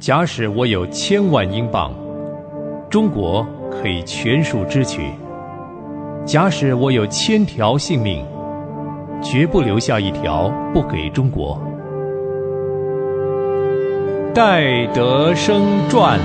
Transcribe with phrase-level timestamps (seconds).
[0.00, 1.92] 假使我有千万英镑，
[2.88, 5.02] 中国可以全数支取；
[6.24, 8.24] 假使我有千条性命，
[9.22, 11.60] 绝不留下一条不给中国。
[14.34, 16.18] 戴德生传。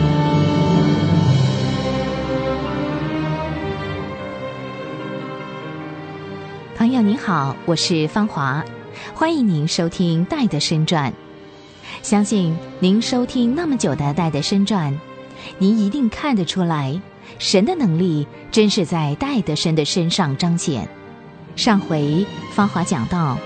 [6.77, 8.63] 朋友您好，我是芳华，
[9.13, 11.11] 欢迎您收听《戴德生传》。
[12.01, 14.93] 相信您收听那么久的《戴德生传》，
[15.57, 16.99] 您一定看得出来，
[17.39, 20.87] 神的能力真是在戴德生的身上彰显。
[21.55, 23.37] 上回芳华讲到，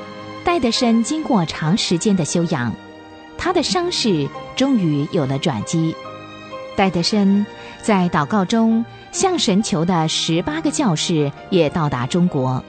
[0.43, 2.73] 戴德生经过长时间的修养，
[3.37, 5.95] 他的伤势终于有了转机。
[6.75, 7.45] 戴德生
[7.81, 12.63] 在祷告中向神求的十八个教士也到达中国。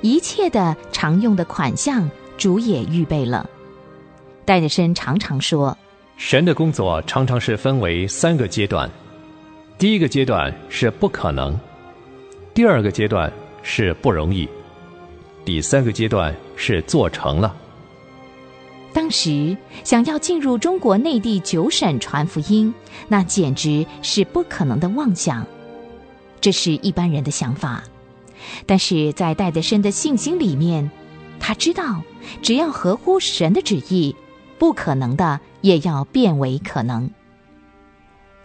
[0.00, 3.48] 一切的常用的款项，主也预备了。
[4.44, 5.76] 戴德生常常说
[6.18, 8.90] ：“神的工作常常是分为三个阶段，
[9.78, 11.58] 第一个阶段是不可能，
[12.52, 13.32] 第二个阶段
[13.62, 14.46] 是不容易，
[15.46, 17.56] 第三个阶段是做成了。”
[18.92, 22.72] 当时想要进入中国内地九省传福音，
[23.08, 25.44] 那简直是不可能的妄想，
[26.42, 27.82] 这是一般人的想法。
[28.66, 30.88] 但是在戴德生的信心里面，
[31.40, 32.02] 他知道，
[32.42, 34.14] 只要合乎神的旨意，
[34.64, 37.10] 不可能的也要变为可能。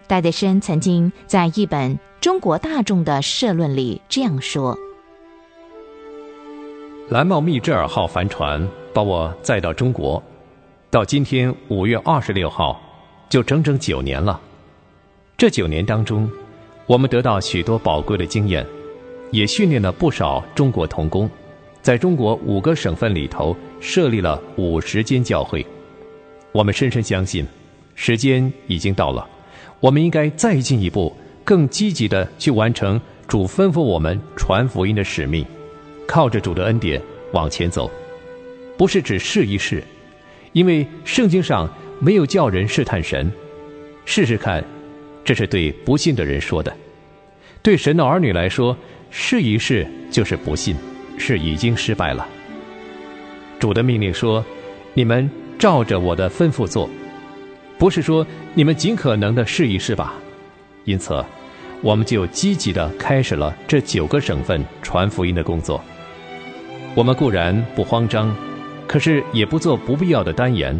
[0.06, 4.76] 戴德生曾经在一本中国大众的社论里这样说
[7.08, 10.22] ：“蓝茂密这尔号帆船把我载到中国，
[10.90, 12.78] 到今天五月二十六号，
[13.30, 14.38] 就整整九年了。
[15.38, 16.30] 这九年当中，
[16.84, 18.66] 我们得到许多宝贵的经验。”
[19.32, 21.30] 也训练了不少中国童工，
[21.80, 25.64] 在中国五个省份里头设立了五十间教会。
[26.52, 27.46] 我们深深相信，
[27.94, 29.28] 时间已经到了，
[29.80, 35.44] 我们应该再进一步，更积极的去完成主吩咐我们传福音的使命，
[36.06, 37.00] 靠着主的恩典
[37.32, 37.90] 往前走，
[38.76, 39.82] 不是只试一试，
[40.52, 41.68] 因为圣经上
[41.98, 43.30] 没有叫人试探神，
[44.04, 44.64] 试试看，
[45.24, 46.76] 这是对不信的人说的，
[47.62, 48.76] 对神的儿女来说。
[49.12, 50.76] 试一试就是不信，
[51.18, 52.28] 是已经失败了。
[53.58, 54.44] 主的命令说
[54.94, 55.28] ：“你们
[55.60, 56.90] 照着我的吩咐做，
[57.78, 60.14] 不是说你们尽可能的试一试吧。”
[60.84, 61.24] 因此，
[61.82, 65.80] 我们就积极的开始了这九个省份传福音的工作。
[66.96, 68.34] 我们固然不慌张，
[68.88, 70.76] 可是也不做不必要的单言，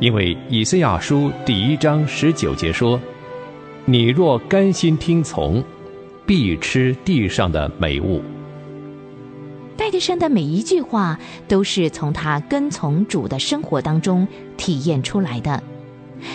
[0.00, 2.98] 因为以赛亚书第一章十九节说
[3.84, 5.62] ：“你若甘心听从。”
[6.26, 8.22] 必吃地上的美物。
[9.76, 11.18] 戴德生的每一句话
[11.48, 14.26] 都是从他跟从主的生活当中
[14.56, 15.62] 体验出来的，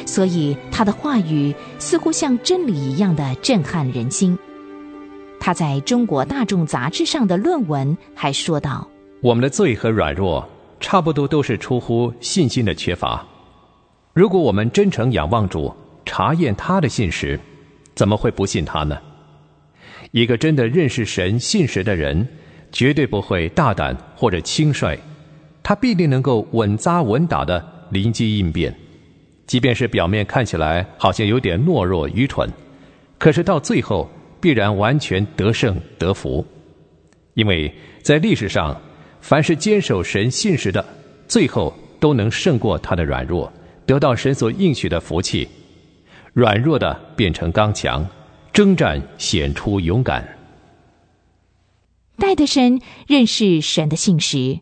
[0.06, 4.38] 所以他的话语似乎像真理一样的震撼人心。
[5.40, 8.86] 他在中国大众杂志上的论文还说道
[9.24, 10.46] ：“我们的罪和软弱，
[10.82, 13.26] 差不多都是出乎信心的缺乏。
[14.14, 15.74] 如果我们真诚仰望主，
[16.06, 17.40] 查验他的信实，
[17.96, 18.98] 怎么会不信他呢？”
[20.12, 22.28] 一个真的认识神、信神的人，
[22.72, 24.98] 绝对不会大胆或者轻率，
[25.64, 28.76] 他必定能够稳扎稳打的临机应变，
[29.46, 32.50] 即便是表面看起来好像有点懦弱、愚蠢，
[33.18, 34.10] 可是到最后
[34.40, 36.46] 必然完全得胜得福，
[37.34, 38.80] 因为在历史上，
[39.22, 40.86] 凡是坚守神信实的，
[41.28, 43.52] 最后都能胜过他的软弱，
[43.86, 45.48] 得到神所应许的福气，
[46.34, 48.08] 软弱的变成刚强。
[48.52, 50.28] 征战显出勇敢。
[52.20, 54.60] 戴德生认识神的信实，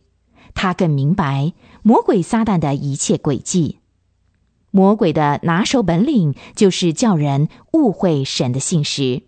[0.53, 3.79] 他更明白魔鬼撒旦的一切诡计。
[4.71, 9.23] 魔鬼的拿手本领就是叫人误会神的信实。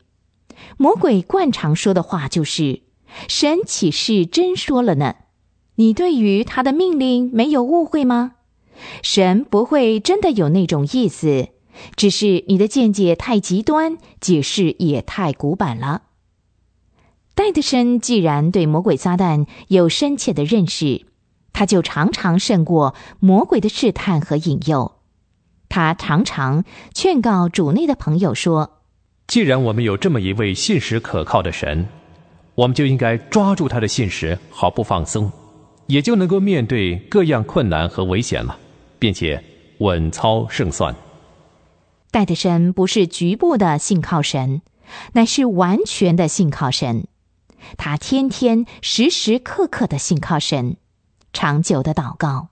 [0.77, 2.81] 魔鬼惯常说的话就是
[3.27, 5.15] ：“神岂是真说了呢？
[5.75, 8.33] 你对于他的命令没有误会吗？
[9.01, 11.49] 神不会真的有那种意思。”
[11.95, 16.01] 只是你的见解太极端，解释也太古板了。
[17.35, 21.05] 戴德生既然对魔鬼撒旦有深切的认识，
[21.53, 24.93] 他就常常胜过魔鬼的试探和引诱。
[25.69, 28.81] 他常常劝告主内的朋友说
[29.27, 31.87] ：“既然我们有这么一位信实可靠的神，
[32.55, 35.31] 我们就应该抓住他的信实，毫不放松，
[35.87, 38.57] 也就能够面对各样困难和危险了，
[38.97, 39.43] 并且
[39.77, 40.95] 稳操胜算。”
[42.11, 44.61] 戴德生不是局部的信靠神，
[45.13, 47.07] 乃是完全的信靠神。
[47.77, 50.77] 他天天时时刻刻的信靠神，
[51.33, 52.49] 长久的祷告。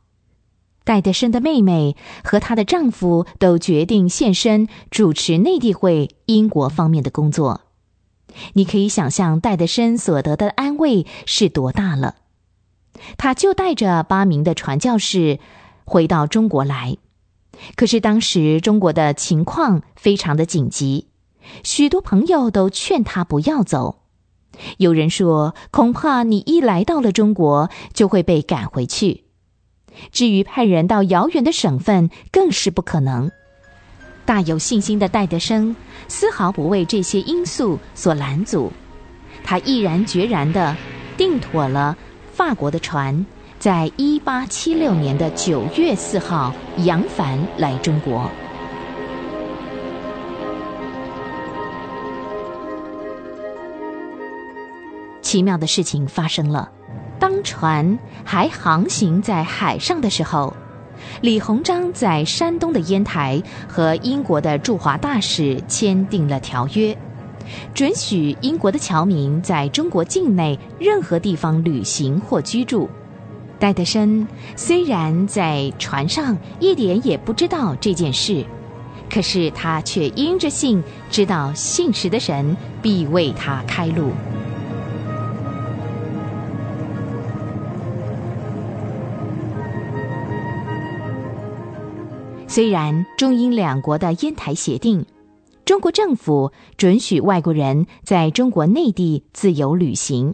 [0.83, 7.61] 戴德生的妹妹和她的丈夫都决定现身主持内地会英国方面的工作。
[8.53, 12.15] 你可以想象戴德生所得的安慰是多大了。
[13.17, 15.39] 他就带着八名的传教士
[15.83, 16.97] 回到中国来，
[17.75, 21.07] 可是当时中国的情况非常的紧急，
[21.63, 24.03] 许多朋友都劝他不要走。
[24.77, 29.23] 有人说，恐怕你一来到了中国，就会被赶回去。
[30.11, 33.31] 至于派人到遥远的省份，更是不可能。
[34.25, 35.75] 大有信心的戴德生
[36.07, 38.71] 丝毫不为这些因素所拦阻，
[39.43, 40.75] 他毅然决然的
[41.15, 41.97] 定妥了
[42.33, 43.25] 法国的船，
[43.57, 46.53] 在一八七六年的九月四号
[46.83, 48.29] 扬帆来中国。
[55.27, 56.71] 奇妙的事情发生了，
[57.19, 60.55] 当船还航行在海上的时候，
[61.19, 66.97] 李鸿章在山东的烟台和英国的驻华大使签订了条约，
[67.73, 72.89] 准许英国的侨民在中国境内任何地方旅行或居住。
[73.59, 74.25] 戴德生
[74.55, 78.45] 虽然在船上一点也不知道这件事，
[79.13, 80.81] 可是他却因着信，
[81.11, 84.11] 知道信实的神必为他开路。
[92.57, 95.05] 虽然中英两国的烟台协定，
[95.63, 100.33] 中国政府准许外国人在中国内地自由旅行，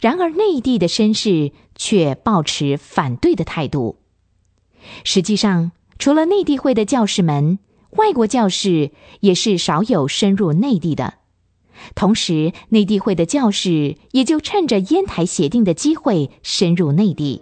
[0.00, 4.00] 然而内地的绅士却抱持反对的态度。
[5.04, 5.70] 实际上，
[6.00, 7.60] 除了内地会的教士们，
[7.90, 8.90] 外国教士
[9.20, 11.14] 也是少有深入内地的。
[11.94, 17.40] 同时，内地会的教士也就趁着烟台协定的机会深入内地。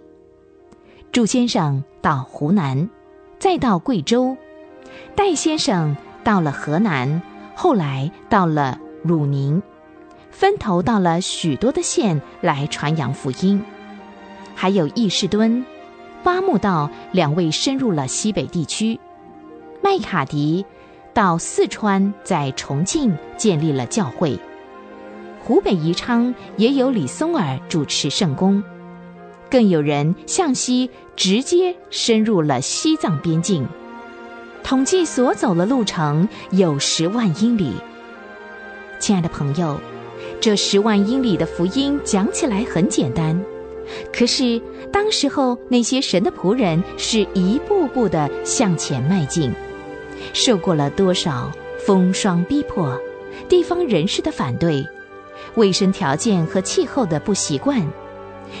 [1.11, 2.87] 祝先生到湖南。
[3.45, 4.35] 再到贵州，
[5.15, 7.21] 戴先生到了河南，
[7.53, 9.61] 后来到了汝宁，
[10.31, 13.61] 分头到了许多的县来传扬福音。
[14.55, 15.63] 还有易士敦、
[16.23, 18.99] 巴木道两位深入了西北地区，
[19.79, 20.65] 麦卡迪
[21.13, 24.39] 到四川，在重庆建立了教会。
[25.43, 28.63] 湖北宜昌也有李松儿主持圣公。
[29.51, 33.65] 更有人向西直接深入了西藏边境，
[34.63, 37.73] 统计所走的路程有十万英里。
[38.99, 39.79] 亲爱的朋友，
[40.41, 43.41] 这十万英里的福音讲起来很简单，
[44.11, 49.53] 可是当时候那些神的仆人是一步步的向前迈进，
[50.33, 51.49] 受过了多少
[51.85, 52.99] 风霜逼迫、
[53.47, 54.85] 地方人士的反对、
[55.55, 57.81] 卫生条件和气候的不习惯。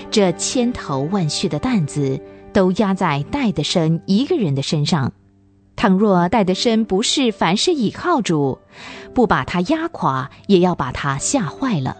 [0.09, 2.19] 这千头万绪的担子
[2.55, 5.11] 都压在戴德生一个人的身上。
[5.75, 8.59] 倘若戴德生不是凡事倚靠主，
[9.13, 11.97] 不把他压垮，也要把他吓坏了。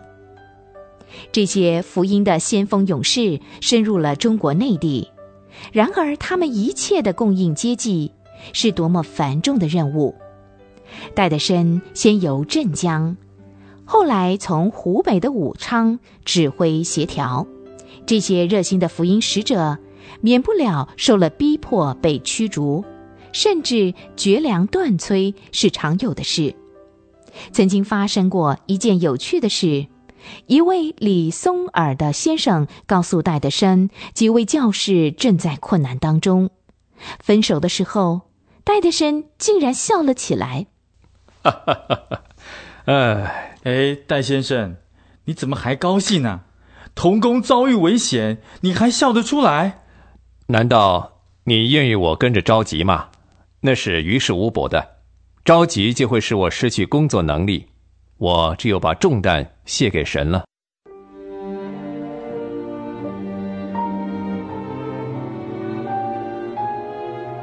[1.34, 5.12] 这些福音的先锋勇士深入了中国内地，
[5.74, 8.14] 然而他们一切的供应接济
[8.54, 10.16] 是多么繁重的任务。
[11.14, 13.18] 戴德生先由镇江，
[13.84, 17.46] 后来从湖北的武昌指挥协调。
[18.06, 19.78] 这些热心的福音使者，
[20.22, 22.84] 免不了受了逼迫，被驱逐，
[23.32, 26.56] 甚至绝粮断炊是常有的事。
[27.52, 29.88] 曾经发生过一件有趣的事：
[30.48, 36.50] 一位李松尔的先生告诉戴德生，几位教士正在困难当中。
[37.20, 38.22] 分手的时候，
[38.64, 40.68] 戴德生竟然笑了起来。
[41.44, 42.24] 哈哈哈哈！
[42.86, 44.78] 哎哎，戴先生，
[45.26, 46.42] 你怎么还高兴呢？
[46.96, 49.84] 童工遭遇危险，你还笑得出来？
[50.48, 53.08] 难道你愿意我跟着着急吗？
[53.62, 54.98] 那是于事无补的，
[55.44, 57.66] 着急就会使我失去工作能力，
[58.18, 60.46] 我只有把重担卸给神了。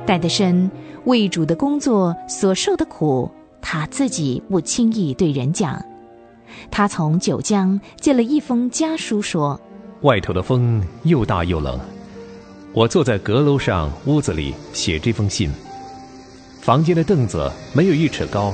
[0.06, 0.70] 戴德生
[1.06, 3.28] 为主的工作所受的苦，
[3.60, 5.84] 他自己不轻易对人讲。
[6.70, 9.60] 他从九江借了一封家书，说
[10.02, 11.80] ：“外头的风又大又冷，
[12.74, 15.50] 我坐在阁楼上屋子里写这封信。
[16.60, 18.52] 房间的凳子没有一尺高，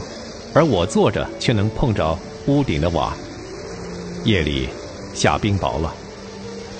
[0.54, 3.14] 而我坐着却能碰着屋顶的瓦。
[4.24, 4.68] 夜里
[5.14, 5.94] 下冰雹了，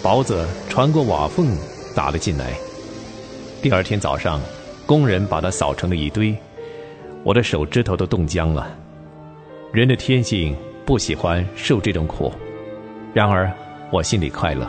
[0.03, 1.57] 雹子穿过瓦缝
[1.95, 2.53] 打了进来。
[3.63, 4.41] 第二天早上，
[4.87, 6.37] 工人把它扫成了一堆，
[7.23, 8.69] 我的手指头都冻僵了。
[9.73, 10.57] 人的天性。”
[10.89, 12.33] 不喜欢受这种苦，
[13.13, 13.53] 然而
[13.93, 14.67] 我心里快乐，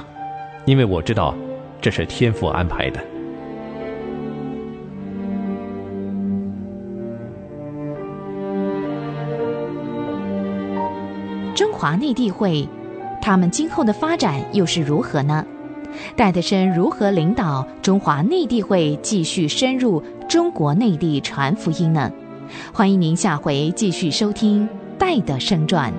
[0.65, 1.33] 因为我知道
[1.81, 2.99] 这是天父安排的。
[11.55, 12.67] 中华内地会
[13.21, 15.45] 他们今后的发展又是如何呢？
[16.15, 22.11] 戴德生如何领导中华内地会继续深入中国内地传福音呢？
[22.73, 24.67] 欢迎您下回继续收听
[24.97, 25.91] 戴德生传。